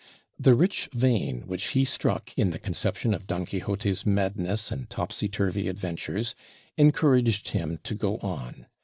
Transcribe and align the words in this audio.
The 0.39 0.55
rich 0.55 0.89
vein 0.93 1.41
which 1.41 1.63
he 1.73 1.85
struck 1.85 2.31
in 2.35 2.49
the 2.49 2.57
conception 2.57 3.13
of 3.13 3.27
Don 3.27 3.45
Quixote's 3.45 4.03
madness 4.03 4.71
and 4.71 4.89
topsy 4.89 5.29
turvy 5.29 5.67
adventures 5.67 6.33
encouraged 6.75 7.49
him 7.49 7.77
to 7.83 7.93
go 7.93 8.17
on. 8.17 8.65